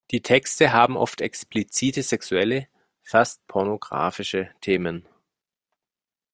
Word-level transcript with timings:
Die 0.09 0.23
Texte 0.23 0.73
haben 0.73 0.97
oft 0.97 1.21
explizite 1.21 2.01
sexuelle, 2.01 2.67
fast 3.03 3.45
pornographische 3.45 4.49
Themen. 4.59 5.05